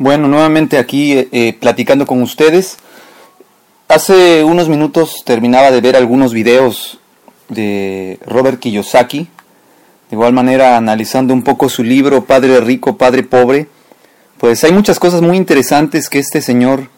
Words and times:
Bueno, 0.00 0.28
nuevamente 0.28 0.78
aquí 0.78 1.12
eh, 1.12 1.28
eh, 1.32 1.56
platicando 1.58 2.06
con 2.06 2.22
ustedes. 2.22 2.76
Hace 3.88 4.44
unos 4.44 4.68
minutos 4.68 5.24
terminaba 5.24 5.72
de 5.72 5.80
ver 5.80 5.96
algunos 5.96 6.32
videos 6.32 7.00
de 7.48 8.20
Robert 8.24 8.60
Kiyosaki, 8.60 9.26
de 10.08 10.14
igual 10.14 10.32
manera 10.32 10.76
analizando 10.76 11.34
un 11.34 11.42
poco 11.42 11.68
su 11.68 11.82
libro 11.82 12.24
Padre 12.26 12.60
Rico, 12.60 12.96
Padre 12.96 13.24
Pobre. 13.24 13.66
Pues 14.38 14.62
hay 14.62 14.70
muchas 14.70 15.00
cosas 15.00 15.20
muy 15.20 15.36
interesantes 15.36 16.08
que 16.08 16.20
este 16.20 16.42
señor 16.42 16.90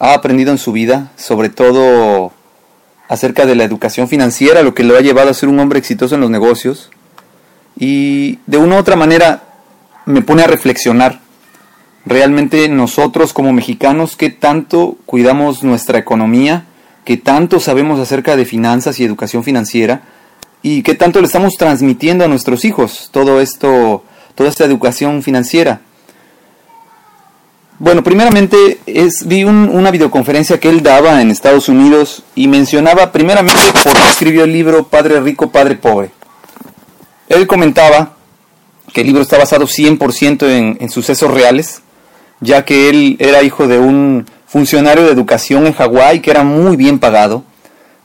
ha 0.00 0.12
aprendido 0.12 0.50
en 0.50 0.58
su 0.58 0.72
vida, 0.72 1.12
sobre 1.16 1.48
todo 1.48 2.32
acerca 3.06 3.46
de 3.46 3.54
la 3.54 3.62
educación 3.62 4.08
financiera, 4.08 4.64
lo 4.64 4.74
que 4.74 4.82
lo 4.82 4.96
ha 4.96 5.00
llevado 5.00 5.30
a 5.30 5.34
ser 5.34 5.48
un 5.48 5.60
hombre 5.60 5.78
exitoso 5.78 6.16
en 6.16 6.22
los 6.22 6.30
negocios. 6.30 6.90
Y 7.78 8.40
de 8.46 8.56
una 8.56 8.74
u 8.74 8.78
otra 8.78 8.96
manera 8.96 9.44
me 10.06 10.22
pone 10.22 10.42
a 10.42 10.48
reflexionar 10.48 11.21
realmente 12.04 12.68
nosotros 12.68 13.32
como 13.32 13.52
mexicanos, 13.52 14.16
qué 14.16 14.30
tanto 14.30 14.96
cuidamos 15.06 15.62
nuestra 15.62 15.98
economía, 15.98 16.64
qué 17.04 17.16
tanto 17.16 17.60
sabemos 17.60 18.00
acerca 18.00 18.36
de 18.36 18.44
finanzas 18.44 18.98
y 18.98 19.04
educación 19.04 19.44
financiera 19.44 20.02
y 20.62 20.82
qué 20.82 20.94
tanto 20.94 21.20
le 21.20 21.26
estamos 21.26 21.54
transmitiendo 21.54 22.24
a 22.24 22.28
nuestros 22.28 22.64
hijos 22.64 23.08
todo 23.12 23.40
esto, 23.40 24.04
toda 24.34 24.48
esta 24.48 24.64
educación 24.64 25.22
financiera. 25.22 25.80
Bueno, 27.78 28.04
primeramente 28.04 28.78
es, 28.86 29.26
vi 29.26 29.42
una 29.42 29.90
videoconferencia 29.90 30.60
que 30.60 30.68
él 30.68 30.84
daba 30.84 31.20
en 31.20 31.32
Estados 31.32 31.68
Unidos 31.68 32.22
y 32.36 32.46
mencionaba 32.46 33.10
primeramente 33.10 33.60
por 33.82 33.92
qué 33.92 34.08
escribió 34.08 34.44
el 34.44 34.52
libro 34.52 34.86
Padre 34.86 35.20
Rico, 35.20 35.50
Padre 35.50 35.74
Pobre. 35.74 36.10
Él 37.28 37.48
comentaba 37.48 38.14
que 38.92 39.00
el 39.00 39.08
libro 39.08 39.22
está 39.22 39.36
basado 39.36 39.66
100% 39.66 40.46
en, 40.48 40.76
en 40.80 40.90
sucesos 40.90 41.28
reales, 41.28 41.82
ya 42.42 42.64
que 42.64 42.90
él 42.90 43.16
era 43.20 43.42
hijo 43.42 43.66
de 43.68 43.78
un 43.78 44.26
funcionario 44.46 45.04
de 45.06 45.12
educación 45.12 45.66
en 45.66 45.72
Hawái 45.72 46.20
que 46.20 46.30
era 46.30 46.42
muy 46.42 46.76
bien 46.76 46.98
pagado. 46.98 47.44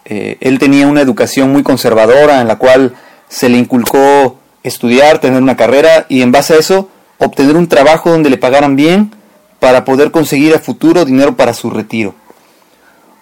Eh, 0.05 0.37
él 0.39 0.59
tenía 0.59 0.87
una 0.87 1.01
educación 1.01 1.51
muy 1.51 1.63
conservadora 1.63 2.39
en 2.39 2.47
la 2.47 2.57
cual 2.57 2.93
se 3.27 3.49
le 3.49 3.57
inculcó 3.57 4.39
estudiar, 4.63 5.19
tener 5.19 5.41
una 5.41 5.57
carrera 5.57 6.05
y 6.07 6.21
en 6.21 6.31
base 6.31 6.53
a 6.53 6.57
eso 6.57 6.89
obtener 7.17 7.57
un 7.57 7.67
trabajo 7.67 8.11
donde 8.11 8.29
le 8.29 8.37
pagaran 8.37 8.75
bien 8.75 9.11
para 9.59 9.83
poder 9.83 10.11
conseguir 10.11 10.53
a 10.53 10.59
futuro 10.59 11.03
dinero 11.03 11.35
para 11.35 11.53
su 11.53 11.69
retiro. 11.69 12.13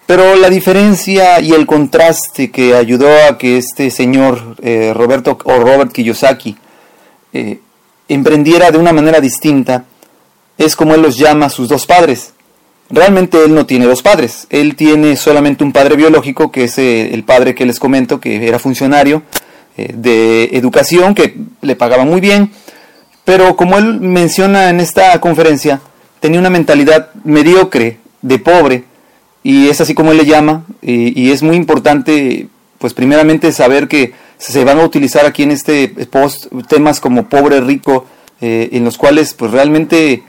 Pero 0.06 0.36
la 0.36 0.50
diferencia 0.50 1.40
y 1.40 1.52
el 1.52 1.66
contraste 1.66 2.50
que 2.50 2.74
ayudó 2.74 3.08
a 3.28 3.38
que 3.38 3.56
este 3.56 3.90
señor 3.90 4.56
eh, 4.62 4.92
Roberto 4.94 5.38
o 5.44 5.58
Robert 5.58 5.90
Kiyosaki 5.90 6.56
eh, 7.32 7.58
emprendiera 8.06 8.70
de 8.70 8.78
una 8.78 8.92
manera 8.92 9.20
distinta 9.20 9.84
es 10.58 10.76
como 10.76 10.94
él 10.94 11.02
los 11.02 11.16
llama 11.16 11.48
sus 11.48 11.68
dos 11.68 11.86
padres. 11.86 12.32
Realmente 12.88 13.44
él 13.44 13.54
no 13.54 13.66
tiene 13.66 13.86
dos 13.86 14.02
padres, 14.02 14.46
él 14.48 14.76
tiene 14.76 15.16
solamente 15.16 15.64
un 15.64 15.72
padre 15.72 15.96
biológico, 15.96 16.52
que 16.52 16.64
es 16.64 16.78
eh, 16.78 17.12
el 17.12 17.24
padre 17.24 17.54
que 17.54 17.66
les 17.66 17.80
comento, 17.80 18.20
que 18.20 18.46
era 18.46 18.60
funcionario 18.60 19.22
eh, 19.76 19.92
de 19.92 20.44
educación, 20.52 21.14
que 21.14 21.36
le 21.62 21.74
pagaba 21.74 22.04
muy 22.04 22.20
bien, 22.20 22.52
pero 23.24 23.56
como 23.56 23.76
él 23.76 24.00
menciona 24.00 24.70
en 24.70 24.78
esta 24.78 25.20
conferencia, 25.20 25.80
tenía 26.20 26.38
una 26.38 26.48
mentalidad 26.48 27.10
mediocre, 27.24 27.98
de 28.22 28.38
pobre, 28.38 28.84
y 29.42 29.68
es 29.68 29.80
así 29.80 29.94
como 29.94 30.12
él 30.12 30.18
le 30.18 30.26
llama, 30.26 30.64
y, 30.82 31.30
es 31.30 31.42
muy 31.42 31.56
importante, 31.56 32.48
pues 32.78 32.94
primeramente 32.94 33.52
saber 33.52 33.86
que 33.88 34.12
se 34.38 34.64
van 34.64 34.78
a 34.78 34.84
utilizar 34.84 35.26
aquí 35.26 35.42
en 35.42 35.50
este 35.50 35.88
post 35.88 36.46
temas 36.68 37.00
como 37.00 37.28
pobre, 37.28 37.60
rico, 37.60 38.06
eh, 38.40 38.70
en 38.72 38.84
los 38.84 38.98
cuales 38.98 39.34
pues 39.34 39.52
realmente 39.52 40.22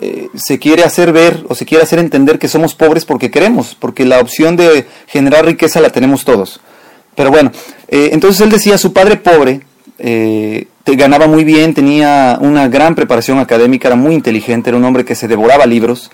eh, 0.00 0.28
se 0.34 0.58
quiere 0.58 0.84
hacer 0.84 1.12
ver 1.12 1.44
o 1.48 1.54
se 1.54 1.66
quiere 1.66 1.82
hacer 1.82 1.98
entender 1.98 2.38
que 2.38 2.46
somos 2.46 2.74
pobres 2.74 3.04
porque 3.04 3.30
queremos, 3.30 3.76
porque 3.78 4.04
la 4.04 4.20
opción 4.20 4.56
de 4.56 4.86
generar 5.06 5.44
riqueza 5.44 5.80
la 5.80 5.90
tenemos 5.90 6.24
todos. 6.24 6.60
Pero 7.16 7.30
bueno, 7.30 7.50
eh, 7.88 8.10
entonces 8.12 8.40
él 8.40 8.50
decía, 8.50 8.78
su 8.78 8.92
padre 8.92 9.16
pobre 9.16 9.62
eh, 9.98 10.68
ganaba 10.86 11.26
muy 11.26 11.42
bien, 11.42 11.74
tenía 11.74 12.38
una 12.40 12.68
gran 12.68 12.94
preparación 12.94 13.38
académica, 13.38 13.88
era 13.88 13.96
muy 13.96 14.14
inteligente, 14.14 14.70
era 14.70 14.76
un 14.76 14.84
hombre 14.84 15.04
que 15.04 15.16
se 15.16 15.26
devoraba 15.26 15.66
libros, 15.66 16.10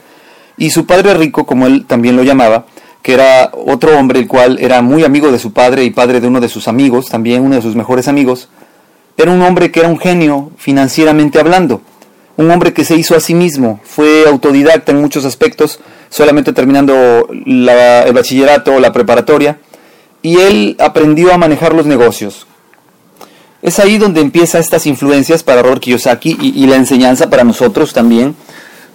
y 0.56 0.70
su 0.70 0.86
padre 0.86 1.12
rico, 1.14 1.44
como 1.44 1.66
él 1.66 1.84
también 1.86 2.16
lo 2.16 2.22
llamaba, 2.22 2.64
que 3.02 3.12
era 3.12 3.50
otro 3.52 3.98
hombre 3.98 4.18
el 4.18 4.26
cual 4.26 4.58
era 4.60 4.80
muy 4.80 5.04
amigo 5.04 5.30
de 5.30 5.38
su 5.38 5.52
padre 5.52 5.84
y 5.84 5.90
padre 5.90 6.20
de 6.20 6.26
uno 6.26 6.40
de 6.40 6.48
sus 6.48 6.68
amigos, 6.68 7.10
también 7.10 7.42
uno 7.42 7.56
de 7.56 7.62
sus 7.62 7.76
mejores 7.76 8.08
amigos, 8.08 8.48
era 9.18 9.30
un 9.30 9.42
hombre 9.42 9.70
que 9.70 9.80
era 9.80 9.88
un 9.90 9.98
genio 9.98 10.52
financieramente 10.56 11.38
hablando 11.38 11.82
un 12.36 12.50
hombre 12.50 12.72
que 12.72 12.84
se 12.84 12.96
hizo 12.96 13.14
a 13.16 13.20
sí 13.20 13.34
mismo, 13.34 13.80
fue 13.84 14.24
autodidacta 14.26 14.92
en 14.92 15.00
muchos 15.00 15.24
aspectos, 15.24 15.80
solamente 16.08 16.52
terminando 16.52 17.28
el 17.30 18.12
bachillerato 18.12 18.74
o 18.74 18.80
la 18.80 18.92
preparatoria, 18.92 19.58
y 20.22 20.38
él 20.38 20.76
aprendió 20.78 21.32
a 21.32 21.38
manejar 21.38 21.74
los 21.74 21.86
negocios. 21.86 22.46
Es 23.62 23.78
ahí 23.78 23.98
donde 23.98 24.20
empiezan 24.20 24.60
estas 24.60 24.86
influencias 24.86 25.42
para 25.42 25.62
Robert 25.62 25.80
Kiyosaki 25.80 26.36
y, 26.40 26.66
la 26.66 26.76
enseñanza 26.76 27.30
para 27.30 27.44
nosotros 27.44 27.92
también, 27.92 28.34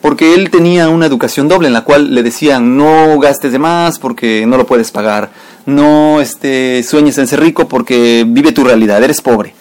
porque 0.01 0.35
él 0.35 0.49
tenía 0.49 0.89
una 0.89 1.05
educación 1.05 1.47
doble 1.47 1.67
en 1.67 1.73
la 1.73 1.83
cual 1.83 2.13
le 2.13 2.23
decían 2.23 2.77
no 2.77 3.17
gastes 3.19 3.51
de 3.51 3.59
más 3.59 3.99
porque 3.99 4.45
no 4.45 4.57
lo 4.57 4.67
puedes 4.67 4.91
pagar, 4.91 5.31
no 5.65 6.21
este, 6.21 6.83
sueñes 6.83 7.17
en 7.17 7.27
ser 7.27 7.39
rico 7.39 7.67
porque 7.67 8.25
vive 8.27 8.51
tu 8.51 8.63
realidad, 8.63 9.03
eres 9.03 9.21
pobre. 9.21 9.53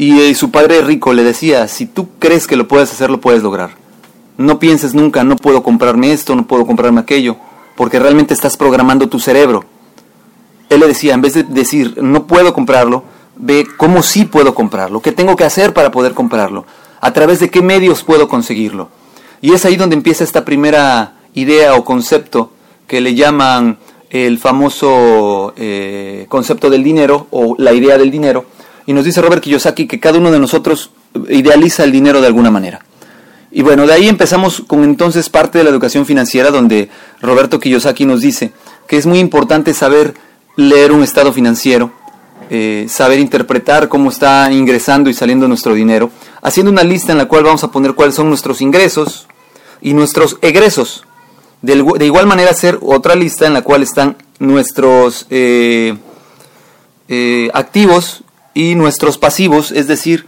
Y 0.00 0.18
eh, 0.18 0.34
su 0.34 0.50
padre 0.50 0.80
rico 0.80 1.12
le 1.12 1.22
decía, 1.22 1.68
si 1.68 1.84
tú 1.84 2.08
crees 2.18 2.46
que 2.46 2.56
lo 2.56 2.66
puedes 2.66 2.90
hacer, 2.90 3.10
lo 3.10 3.20
puedes 3.20 3.42
lograr. 3.42 3.72
No 4.38 4.58
pienses 4.58 4.94
nunca, 4.94 5.24
no 5.24 5.36
puedo 5.36 5.62
comprarme 5.62 6.14
esto, 6.14 6.34
no 6.34 6.46
puedo 6.46 6.64
comprarme 6.64 7.02
aquello, 7.02 7.36
porque 7.76 7.98
realmente 7.98 8.32
estás 8.32 8.56
programando 8.56 9.10
tu 9.10 9.20
cerebro. 9.20 9.66
Él 10.70 10.80
le 10.80 10.86
decía, 10.86 11.12
en 11.12 11.20
vez 11.20 11.34
de 11.34 11.42
decir, 11.42 12.02
no 12.02 12.26
puedo 12.26 12.54
comprarlo, 12.54 13.04
ve 13.36 13.66
cómo 13.76 14.02
sí 14.02 14.24
puedo 14.24 14.54
comprarlo, 14.54 15.02
qué 15.02 15.12
tengo 15.12 15.36
que 15.36 15.44
hacer 15.44 15.74
para 15.74 15.90
poder 15.90 16.14
comprarlo, 16.14 16.64
a 17.02 17.12
través 17.12 17.38
de 17.38 17.50
qué 17.50 17.60
medios 17.60 18.02
puedo 18.02 18.26
conseguirlo. 18.26 18.88
Y 19.42 19.52
es 19.52 19.66
ahí 19.66 19.76
donde 19.76 19.96
empieza 19.96 20.24
esta 20.24 20.46
primera 20.46 21.16
idea 21.34 21.74
o 21.74 21.84
concepto 21.84 22.52
que 22.86 23.02
le 23.02 23.14
llaman 23.14 23.76
el 24.08 24.38
famoso 24.38 25.52
eh, 25.58 26.24
concepto 26.30 26.70
del 26.70 26.82
dinero 26.82 27.26
o 27.30 27.54
la 27.58 27.74
idea 27.74 27.98
del 27.98 28.10
dinero, 28.10 28.46
y 28.90 28.92
nos 28.92 29.04
dice 29.04 29.22
Robert 29.22 29.40
Kiyosaki 29.40 29.86
que 29.86 30.00
cada 30.00 30.18
uno 30.18 30.32
de 30.32 30.40
nosotros 30.40 30.90
idealiza 31.28 31.84
el 31.84 31.92
dinero 31.92 32.20
de 32.20 32.26
alguna 32.26 32.50
manera. 32.50 32.84
Y 33.52 33.62
bueno, 33.62 33.86
de 33.86 33.92
ahí 33.92 34.08
empezamos 34.08 34.64
con 34.66 34.82
entonces 34.82 35.28
parte 35.28 35.58
de 35.58 35.62
la 35.62 35.70
educación 35.70 36.06
financiera 36.06 36.50
donde 36.50 36.88
Roberto 37.22 37.60
Kiyosaki 37.60 38.04
nos 38.04 38.20
dice 38.20 38.50
que 38.88 38.96
es 38.96 39.06
muy 39.06 39.20
importante 39.20 39.74
saber 39.74 40.14
leer 40.56 40.90
un 40.90 41.04
estado 41.04 41.32
financiero, 41.32 41.92
eh, 42.50 42.86
saber 42.88 43.20
interpretar 43.20 43.88
cómo 43.88 44.10
está 44.10 44.50
ingresando 44.50 45.08
y 45.08 45.14
saliendo 45.14 45.46
nuestro 45.46 45.72
dinero, 45.72 46.10
haciendo 46.42 46.72
una 46.72 46.82
lista 46.82 47.12
en 47.12 47.18
la 47.18 47.26
cual 47.26 47.44
vamos 47.44 47.62
a 47.62 47.70
poner 47.70 47.94
cuáles 47.94 48.16
son 48.16 48.28
nuestros 48.28 48.60
ingresos 48.60 49.28
y 49.80 49.94
nuestros 49.94 50.36
egresos. 50.42 51.04
De, 51.62 51.76
igual 52.04 52.26
manera 52.26 52.50
hacer 52.50 52.76
otra 52.82 53.14
lista 53.14 53.46
en 53.46 53.52
la 53.52 53.62
cual 53.62 53.84
están 53.84 54.16
nuestros 54.40 55.28
eh, 55.30 55.96
eh, 57.06 57.50
activos 57.54 58.24
y 58.54 58.74
nuestros 58.74 59.18
pasivos, 59.18 59.70
es 59.72 59.86
decir, 59.86 60.26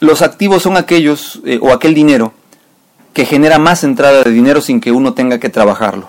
los 0.00 0.22
activos 0.22 0.62
son 0.62 0.76
aquellos 0.76 1.40
eh, 1.44 1.58
o 1.60 1.72
aquel 1.72 1.94
dinero 1.94 2.32
que 3.12 3.26
genera 3.26 3.58
más 3.58 3.84
entrada 3.84 4.22
de 4.22 4.30
dinero 4.30 4.60
sin 4.60 4.80
que 4.80 4.92
uno 4.92 5.14
tenga 5.14 5.38
que 5.38 5.48
trabajarlo. 5.48 6.08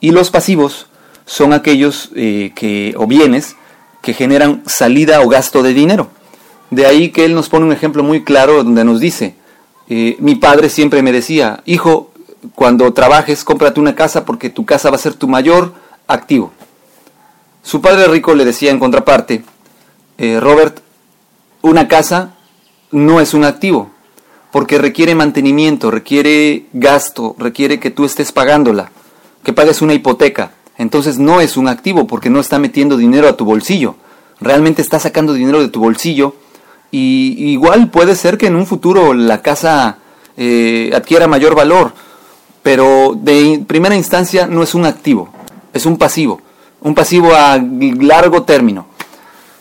Y 0.00 0.10
los 0.10 0.30
pasivos 0.30 0.86
son 1.24 1.52
aquellos 1.52 2.10
eh, 2.14 2.52
que, 2.54 2.94
o 2.96 3.06
bienes 3.06 3.56
que 4.02 4.12
generan 4.12 4.62
salida 4.66 5.20
o 5.20 5.28
gasto 5.28 5.62
de 5.62 5.74
dinero. 5.74 6.08
De 6.70 6.86
ahí 6.86 7.10
que 7.10 7.24
él 7.24 7.34
nos 7.34 7.48
pone 7.48 7.64
un 7.64 7.72
ejemplo 7.72 8.02
muy 8.02 8.24
claro 8.24 8.62
donde 8.62 8.84
nos 8.84 9.00
dice, 9.00 9.34
eh, 9.88 10.16
mi 10.18 10.34
padre 10.34 10.68
siempre 10.68 11.02
me 11.02 11.12
decía, 11.12 11.62
hijo, 11.64 12.10
cuando 12.54 12.92
trabajes 12.92 13.44
cómprate 13.44 13.80
una 13.80 13.94
casa 13.94 14.24
porque 14.24 14.50
tu 14.50 14.64
casa 14.64 14.90
va 14.90 14.96
a 14.96 15.00
ser 15.00 15.14
tu 15.14 15.28
mayor 15.28 15.74
activo. 16.06 16.52
Su 17.62 17.80
padre 17.80 18.06
rico 18.06 18.34
le 18.34 18.44
decía 18.44 18.70
en 18.70 18.78
contraparte, 18.78 19.42
eh, 20.18 20.40
Robert, 20.40 20.80
una 21.62 21.88
casa 21.88 22.36
no 22.90 23.20
es 23.20 23.34
un 23.34 23.44
activo, 23.44 23.90
porque 24.52 24.78
requiere 24.78 25.14
mantenimiento, 25.14 25.90
requiere 25.90 26.66
gasto, 26.72 27.34
requiere 27.38 27.80
que 27.80 27.90
tú 27.90 28.04
estés 28.04 28.32
pagándola, 28.32 28.90
que 29.42 29.52
pagues 29.52 29.82
una 29.82 29.94
hipoteca. 29.94 30.52
Entonces 30.78 31.18
no 31.18 31.40
es 31.40 31.56
un 31.56 31.68
activo 31.68 32.06
porque 32.06 32.30
no 32.30 32.40
está 32.40 32.58
metiendo 32.58 32.96
dinero 32.96 33.28
a 33.28 33.36
tu 33.36 33.44
bolsillo. 33.44 33.96
Realmente 34.40 34.82
está 34.82 34.98
sacando 34.98 35.32
dinero 35.32 35.60
de 35.60 35.68
tu 35.68 35.80
bolsillo 35.80 36.34
y 36.90 37.50
igual 37.50 37.90
puede 37.90 38.14
ser 38.14 38.38
que 38.38 38.46
en 38.46 38.56
un 38.56 38.66
futuro 38.66 39.14
la 39.14 39.40
casa 39.42 39.98
eh, 40.36 40.90
adquiera 40.94 41.26
mayor 41.26 41.54
valor, 41.54 41.92
pero 42.62 43.16
de 43.16 43.64
primera 43.66 43.96
instancia 43.96 44.46
no 44.46 44.62
es 44.62 44.74
un 44.74 44.84
activo, 44.84 45.30
es 45.72 45.86
un 45.86 45.96
pasivo, 45.96 46.40
un 46.80 46.94
pasivo 46.94 47.34
a 47.34 47.58
largo 47.58 48.42
término. 48.42 48.86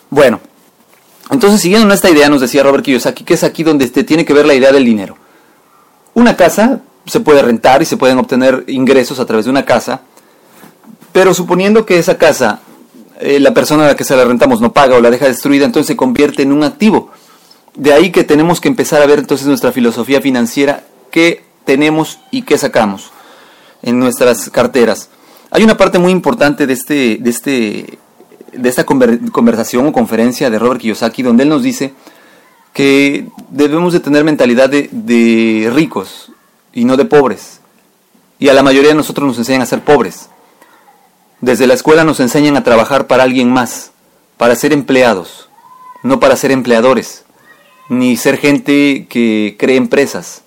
Bueno, 0.09 0.39
entonces 1.31 1.61
siguiendo 1.61 1.87
en 1.87 1.93
esta 1.93 2.09
idea 2.09 2.29
nos 2.29 2.41
decía 2.41 2.63
Robert 2.63 2.83
Kiyosaki 2.83 3.23
que 3.23 3.33
es 3.33 3.43
aquí 3.43 3.63
donde 3.63 3.87
te 3.89 4.03
tiene 4.03 4.25
que 4.25 4.33
ver 4.33 4.45
la 4.45 4.53
idea 4.53 4.71
del 4.71 4.85
dinero. 4.85 5.17
Una 6.13 6.35
casa 6.35 6.81
se 7.05 7.19
puede 7.19 7.41
rentar 7.41 7.81
y 7.81 7.85
se 7.85 7.97
pueden 7.97 8.17
obtener 8.17 8.63
ingresos 8.67 9.19
a 9.19 9.25
través 9.25 9.45
de 9.45 9.51
una 9.51 9.65
casa, 9.65 10.01
pero 11.11 11.33
suponiendo 11.33 11.85
que 11.85 11.97
esa 11.97 12.17
casa, 12.17 12.59
eh, 13.19 13.39
la 13.39 13.53
persona 13.53 13.85
a 13.85 13.87
la 13.89 13.95
que 13.95 14.03
se 14.03 14.15
la 14.15 14.25
rentamos 14.25 14.61
no 14.61 14.73
paga 14.73 14.95
o 14.95 15.01
la 15.01 15.11
deja 15.11 15.27
destruida, 15.27 15.65
entonces 15.65 15.87
se 15.87 15.95
convierte 15.95 16.43
en 16.43 16.51
un 16.51 16.63
activo. 16.63 17.11
De 17.75 17.93
ahí 17.93 18.11
que 18.11 18.23
tenemos 18.23 18.61
que 18.61 18.69
empezar 18.69 19.01
a 19.01 19.05
ver 19.05 19.19
entonces 19.19 19.47
nuestra 19.47 19.71
filosofía 19.71 20.21
financiera, 20.21 20.83
qué 21.11 21.43
tenemos 21.65 22.19
y 22.31 22.43
qué 22.43 22.57
sacamos 22.57 23.11
en 23.81 23.99
nuestras 23.99 24.49
carteras. 24.49 25.09
Hay 25.51 25.63
una 25.63 25.77
parte 25.77 25.99
muy 25.99 26.11
importante 26.11 26.67
de, 26.67 26.73
este, 26.73 27.17
de, 27.19 27.29
este, 27.29 27.99
de 28.57 28.69
esta 28.69 28.85
conversación 28.85 29.87
o 29.87 29.93
conferencia 29.93 30.49
de 30.49 30.59
Robert 30.59 30.81
Kiyosaki 30.81 31.23
donde 31.23 31.43
él 31.43 31.49
nos 31.49 31.63
dice 31.63 31.93
que 32.73 33.27
debemos 33.49 33.93
de 33.93 33.99
tener 34.01 34.23
mentalidad 34.23 34.69
de, 34.69 34.89
de 34.91 35.71
ricos 35.73 36.31
y 36.73 36.85
no 36.85 36.97
de 36.97 37.05
pobres. 37.05 37.61
Y 38.37 38.49
a 38.49 38.53
la 38.53 38.63
mayoría 38.63 38.89
de 38.89 38.95
nosotros 38.95 39.27
nos 39.27 39.37
enseñan 39.37 39.61
a 39.61 39.65
ser 39.65 39.81
pobres. 39.81 40.29
Desde 41.39 41.67
la 41.67 41.73
escuela 41.73 42.03
nos 42.03 42.19
enseñan 42.19 42.57
a 42.57 42.63
trabajar 42.63 43.07
para 43.07 43.23
alguien 43.23 43.49
más, 43.49 43.91
para 44.37 44.55
ser 44.55 44.73
empleados, 44.73 45.49
no 46.03 46.19
para 46.19 46.35
ser 46.35 46.51
empleadores, 46.51 47.23
ni 47.89 48.17
ser 48.17 48.37
gente 48.37 49.07
que 49.09 49.55
cree 49.57 49.77
empresas. 49.77 50.43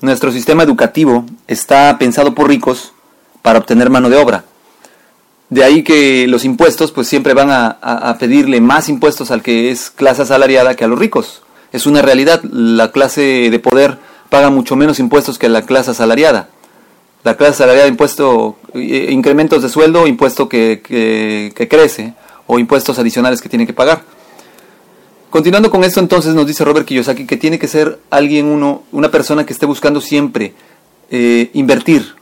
Nuestro 0.00 0.32
sistema 0.32 0.62
educativo 0.62 1.24
está 1.46 1.96
pensado 1.98 2.34
por 2.34 2.48
ricos 2.48 2.92
para 3.42 3.58
obtener 3.58 3.90
mano 3.90 4.10
de 4.10 4.16
obra. 4.16 4.44
De 5.50 5.64
ahí 5.64 5.82
que 5.82 6.26
los 6.28 6.44
impuestos 6.44 6.92
pues 6.92 7.08
siempre 7.08 7.34
van 7.34 7.50
a, 7.50 7.68
a 7.70 8.18
pedirle 8.18 8.60
más 8.60 8.88
impuestos 8.88 9.30
al 9.30 9.42
que 9.42 9.70
es 9.70 9.90
clase 9.90 10.22
asalariada 10.22 10.74
que 10.74 10.84
a 10.84 10.88
los 10.88 10.98
ricos 10.98 11.42
es 11.72 11.86
una 11.86 12.02
realidad. 12.02 12.42
La 12.44 12.92
clase 12.92 13.50
de 13.50 13.58
poder 13.58 13.98
paga 14.28 14.50
mucho 14.50 14.76
menos 14.76 14.98
impuestos 14.98 15.38
que 15.38 15.48
la 15.48 15.62
clase 15.62 15.90
asalariada. 15.90 16.48
La 17.22 17.36
clase 17.36 17.52
asalariada 17.52 17.88
impuesto, 17.88 18.56
eh, 18.74 19.08
incrementos 19.10 19.62
de 19.62 19.68
sueldo, 19.68 20.06
impuesto 20.06 20.48
que, 20.48 20.80
que, 20.82 21.68
crece, 21.68 22.14
o 22.46 22.58
impuestos 22.58 22.98
adicionales 22.98 23.42
que 23.42 23.48
tiene 23.48 23.66
que 23.66 23.74
pagar. 23.74 24.02
Continuando 25.28 25.70
con 25.70 25.84
esto, 25.84 26.00
entonces 26.00 26.34
nos 26.34 26.46
dice 26.46 26.64
Robert 26.64 26.86
Kiyosaki 26.86 27.26
que 27.26 27.36
tiene 27.36 27.58
que 27.58 27.68
ser 27.68 28.00
alguien, 28.10 28.46
uno, 28.46 28.84
una 28.90 29.10
persona 29.10 29.44
que 29.44 29.52
esté 29.52 29.66
buscando 29.66 30.00
siempre 30.00 30.54
eh, 31.10 31.50
invertir. 31.52 32.14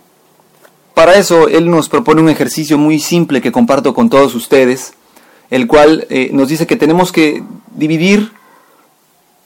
Para 1.08 1.20
eso, 1.20 1.48
él 1.48 1.70
nos 1.70 1.88
propone 1.88 2.20
un 2.20 2.28
ejercicio 2.28 2.76
muy 2.76 2.98
simple 2.98 3.40
que 3.40 3.50
comparto 3.50 3.94
con 3.94 4.10
todos 4.10 4.34
ustedes, 4.34 4.92
el 5.48 5.66
cual 5.66 6.06
eh, 6.10 6.28
nos 6.34 6.50
dice 6.50 6.66
que 6.66 6.76
tenemos 6.76 7.12
que 7.12 7.42
dividir 7.74 8.32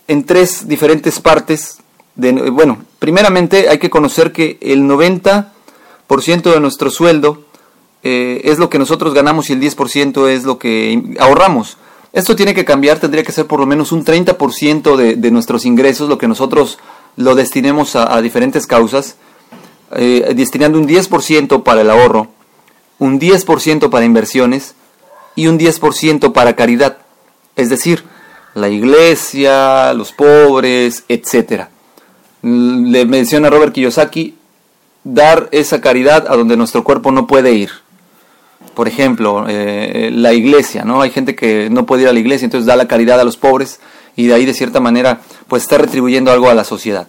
en 0.09 0.25
tres 0.25 0.67
diferentes 0.67 1.21
partes. 1.21 1.79
De, 2.17 2.33
bueno, 2.51 2.79
primeramente 2.99 3.69
hay 3.69 3.79
que 3.79 3.91
conocer 3.91 4.33
que 4.33 4.59
el 4.61 4.83
90% 4.83 5.47
de 6.53 6.59
nuestro 6.59 6.91
sueldo 6.91 7.45
eh, 8.03 8.41
es 8.43 8.59
lo 8.59 8.69
que 8.69 8.81
nosotros 8.81 9.15
ganamos 9.15 9.49
y 9.49 9.53
el 9.53 9.61
10% 9.61 10.31
es 10.31 10.43
lo 10.43 10.59
que 10.59 11.15
ahorramos. 11.21 11.77
Esto 12.13 12.35
tiene 12.35 12.55
que 12.55 12.65
cambiar, 12.65 12.99
tendría 12.99 13.23
que 13.23 13.31
ser 13.31 13.47
por 13.47 13.61
lo 13.61 13.67
menos 13.67 13.93
un 13.93 14.05
30% 14.05 14.97
de, 14.97 15.15
de 15.15 15.31
nuestros 15.31 15.65
ingresos, 15.65 16.09
lo 16.09 16.19
que 16.19 16.27
nosotros 16.27 16.81
lo 17.17 17.35
destinemos 17.35 17.97
a, 17.97 18.21
diferentes 18.21 18.67
causas, 18.67 19.17
eh, 19.97 20.33
destinando 20.35 20.79
un 20.79 20.89
10% 20.89 21.63
para 21.63 21.81
el 21.83 21.91
ahorro, 21.91 22.29
un 22.99 23.21
10% 23.21 23.91
para 23.91 24.05
inversiones 24.05 24.75
y 25.35 25.47
un 25.47 25.59
10% 25.59 26.33
para 26.33 26.57
caridad. 26.57 26.99
Es 27.57 27.69
decir, 27.69 28.05
la 28.55 28.69
iglesia, 28.69 29.93
los 29.95 30.13
pobres, 30.13 31.05
etc. 31.09 31.65
Le 32.43 33.07
menciona 33.07 33.51
Robert 33.51 33.73
Kiyosaki 33.73 34.37
dar 35.05 35.49
esa 35.53 35.81
caridad 35.81 36.27
a 36.29 36.37
donde 36.37 36.57
nuestro 36.57 36.85
cuerpo 36.85 37.11
no 37.11 37.27
puede 37.27 37.53
ir. 37.53 37.71
Por 38.75 38.89
ejemplo, 38.89 39.47
eh, 39.49 40.11
la 40.13 40.33
iglesia, 40.33 40.85
¿no? 40.85 41.03
Hay 41.03 41.11
gente 41.11 41.35
que 41.35 41.69
no 41.71 41.85
puede 41.85 42.03
ir 42.03 42.09
a 42.09 42.13
la 42.13 42.21
iglesia, 42.21 42.47
entonces 42.47 42.67
da 42.67 42.77
la 42.77 42.89
caridad 42.89 43.21
a 43.21 43.25
los 43.25 43.37
pobres 43.37 43.81
y 44.17 44.27
de 44.27 44.35
ahí 44.35 44.47
de 44.47 44.55
cierta 44.55 44.81
manera 44.81 45.21
pues 45.49 45.65
está 45.65 45.79
retribuyendo 45.79 46.31
algo 46.31 46.49
a 46.49 46.55
la 46.55 46.65
sociedad. 46.65 47.09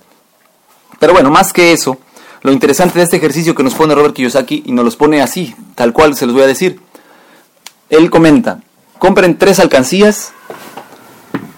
Pero 1.00 1.14
bueno, 1.14 1.32
más 1.32 1.54
que 1.54 1.72
eso, 1.72 1.98
lo 2.44 2.52
interesante 2.52 3.00
de 3.00 3.06
este 3.06 3.18
ejercicio 3.18 3.56
que 3.56 3.64
nos 3.64 3.74
pone 3.74 3.96
Robert 3.96 4.14
Kiyosaki 4.14 4.64
y 4.66 4.72
nos 4.72 4.86
los 4.86 4.96
pone 4.96 5.22
así, 5.22 5.56
tal 5.76 5.94
cual 5.94 6.16
se 6.16 6.26
los 6.26 6.36
voy 6.36 6.44
a 6.44 6.48
decir. 6.48 6.80
Él 7.90 8.10
comenta, 8.10 8.62
compren 9.00 9.38
tres 9.38 9.60
alcancías 9.60 10.34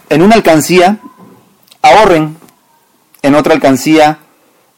en 0.10 0.22
una 0.22 0.36
alcancía 0.36 1.00
ahorren, 1.82 2.38
en 3.22 3.36
otra 3.36 3.54
alcancía 3.54 4.20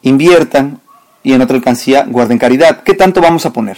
inviertan 0.02 0.82
y 1.24 1.34
en 1.34 1.42
otra 1.42 1.58
alcancía 1.58 2.06
guarden 2.08 2.38
caridad. 2.38 2.82
¿Qué 2.84 2.94
tanto 2.94 3.22
vamos 3.22 3.46
a 3.46 3.54
poner? 3.54 3.78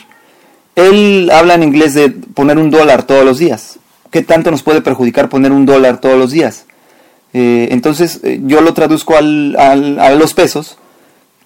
Él 0.75 1.29
habla 1.33 1.55
en 1.55 1.63
inglés 1.63 1.93
de 1.93 2.09
poner 2.09 2.57
un 2.57 2.69
dólar 2.71 3.03
todos 3.03 3.25
los 3.25 3.39
días. 3.39 3.79
¿Qué 4.11 4.21
tanto 4.21 4.51
nos 4.51 4.63
puede 4.63 4.81
perjudicar 4.81 5.29
poner 5.29 5.51
un 5.51 5.65
dólar 5.65 5.99
todos 5.99 6.17
los 6.17 6.31
días? 6.31 6.65
Eh, 7.33 7.67
entonces 7.71 8.21
eh, 8.23 8.39
yo 8.43 8.61
lo 8.61 8.73
traduzco 8.73 9.17
al, 9.17 9.55
a 9.57 10.11
los 10.11 10.33
pesos. 10.33 10.77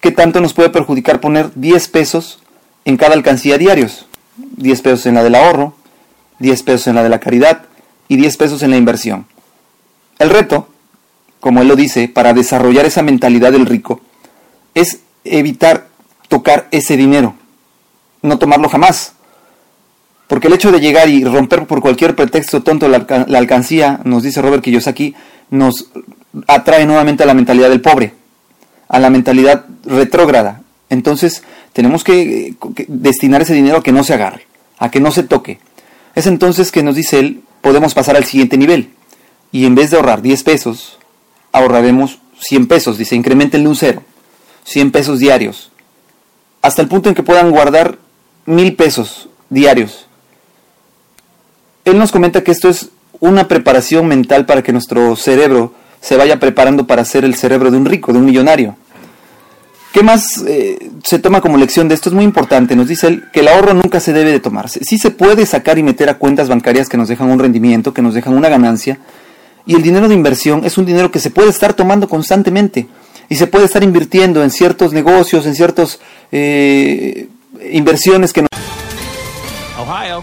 ¿Qué 0.04 0.12
tanto 0.12 0.42
nos 0.42 0.52
puede 0.52 0.68
perjudicar 0.68 1.18
poner 1.18 1.50
10 1.54 1.88
pesos 1.88 2.38
en 2.84 2.98
cada 2.98 3.14
alcancía 3.14 3.56
diarios? 3.56 4.04
10 4.36 4.82
pesos 4.82 5.06
en 5.06 5.14
la 5.14 5.24
del 5.24 5.34
ahorro, 5.34 5.74
10 6.40 6.62
pesos 6.62 6.88
en 6.88 6.96
la 6.96 7.02
de 7.02 7.08
la 7.08 7.20
caridad 7.20 7.62
y 8.06 8.18
10 8.18 8.36
pesos 8.36 8.62
en 8.62 8.68
la 8.70 8.76
inversión. 8.76 9.24
El 10.18 10.28
reto, 10.28 10.68
como 11.40 11.62
él 11.62 11.68
lo 11.68 11.74
dice, 11.74 12.06
para 12.06 12.34
desarrollar 12.34 12.84
esa 12.84 13.00
mentalidad 13.00 13.52
del 13.52 13.64
rico, 13.64 14.02
es 14.74 15.00
evitar 15.24 15.86
tocar 16.28 16.68
ese 16.70 16.98
dinero, 16.98 17.34
no 18.20 18.38
tomarlo 18.38 18.68
jamás. 18.68 19.14
Porque 20.26 20.48
el 20.48 20.52
hecho 20.52 20.70
de 20.70 20.80
llegar 20.80 21.08
y 21.08 21.24
romper 21.24 21.66
por 21.66 21.80
cualquier 21.80 22.14
pretexto 22.14 22.62
tonto 22.62 22.88
la, 22.88 23.06
alcancía, 23.38 24.00
nos 24.04 24.22
dice 24.22 24.42
Robert 24.42 24.62
Kiyosaki, 24.62 25.14
nos 25.48 25.88
atrae 26.46 26.84
nuevamente 26.84 27.22
a 27.22 27.26
la 27.26 27.32
mentalidad 27.32 27.70
del 27.70 27.80
pobre, 27.80 28.12
a 28.88 28.98
la 28.98 29.10
mentalidad 29.10 29.66
retrógrada. 29.84 30.62
Entonces 30.90 31.42
tenemos 31.72 32.04
que, 32.04 32.54
destinar 32.88 33.42
ese 33.42 33.54
dinero 33.54 33.78
a 33.78 33.82
que 33.82 33.92
no 33.92 34.04
se 34.04 34.14
agarre, 34.14 34.46
a 34.78 34.90
que 34.90 35.00
no 35.00 35.10
se 35.10 35.22
toque. 35.22 35.58
Es 36.14 36.26
entonces 36.26 36.70
que 36.70 36.82
nos 36.82 36.94
dice 36.94 37.18
él, 37.18 37.42
podemos 37.60 37.94
pasar 37.94 38.16
al 38.16 38.24
siguiente 38.24 38.56
nivel 38.56 38.90
y 39.50 39.66
en 39.66 39.74
vez 39.74 39.90
de 39.90 39.96
ahorrar 39.96 40.22
10 40.22 40.42
pesos, 40.42 40.98
ahorraremos 41.52 42.18
100 42.40 42.66
pesos, 42.66 42.98
dice, 42.98 43.16
incrementenle 43.16 43.68
un 43.68 43.76
cero, 43.76 44.02
100 44.64 44.92
pesos 44.92 45.18
diarios, 45.18 45.70
hasta 46.62 46.82
el 46.82 46.88
punto 46.88 47.08
en 47.08 47.14
que 47.14 47.22
puedan 47.22 47.50
guardar 47.50 47.98
1000 48.46 48.76
pesos 48.76 49.28
diarios. 49.50 50.06
Él 51.84 51.98
nos 51.98 52.12
comenta 52.12 52.42
que 52.42 52.50
esto 52.50 52.68
es 52.68 52.90
una 53.20 53.48
preparación 53.48 54.06
mental 54.06 54.46
para 54.46 54.62
que 54.62 54.72
nuestro 54.72 55.16
cerebro 55.16 55.74
se 56.04 56.18
vaya 56.18 56.38
preparando 56.38 56.86
para 56.86 57.02
ser 57.02 57.24
el 57.24 57.34
cerebro 57.34 57.70
de 57.70 57.78
un 57.78 57.86
rico, 57.86 58.12
de 58.12 58.18
un 58.18 58.26
millonario. 58.26 58.76
¿Qué 59.90 60.02
más 60.02 60.44
eh, 60.46 60.90
se 61.02 61.18
toma 61.18 61.40
como 61.40 61.56
lección 61.56 61.88
de 61.88 61.94
esto? 61.94 62.10
Es 62.10 62.14
muy 62.14 62.24
importante. 62.24 62.76
Nos 62.76 62.88
dice 62.88 63.06
él 63.06 63.24
que 63.32 63.40
el 63.40 63.48
ahorro 63.48 63.72
nunca 63.72 64.00
se 64.00 64.12
debe 64.12 64.30
de 64.30 64.38
tomarse. 64.38 64.84
Sí 64.84 64.98
se 64.98 65.10
puede 65.10 65.46
sacar 65.46 65.78
y 65.78 65.82
meter 65.82 66.10
a 66.10 66.18
cuentas 66.18 66.50
bancarias 66.50 66.90
que 66.90 66.98
nos 66.98 67.08
dejan 67.08 67.30
un 67.30 67.38
rendimiento, 67.38 67.94
que 67.94 68.02
nos 68.02 68.12
dejan 68.12 68.34
una 68.34 68.50
ganancia, 68.50 68.98
y 69.64 69.76
el 69.76 69.82
dinero 69.82 70.06
de 70.06 70.14
inversión 70.14 70.66
es 70.66 70.76
un 70.76 70.84
dinero 70.84 71.10
que 71.10 71.20
se 71.20 71.30
puede 71.30 71.48
estar 71.48 71.72
tomando 71.72 72.06
constantemente 72.06 72.86
y 73.30 73.36
se 73.36 73.46
puede 73.46 73.64
estar 73.64 73.82
invirtiendo 73.82 74.42
en 74.42 74.50
ciertos 74.50 74.92
negocios, 74.92 75.46
en 75.46 75.54
ciertas 75.54 76.00
eh, 76.30 77.28
inversiones 77.72 78.34
que 78.34 78.42
no. 78.42 78.48
Ohio, 79.78 80.22